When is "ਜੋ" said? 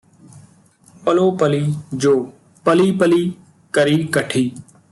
1.95-2.13